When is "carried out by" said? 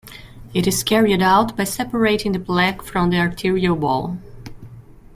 0.83-1.63